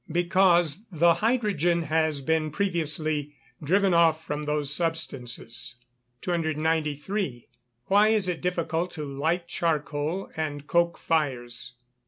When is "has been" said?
1.83-2.49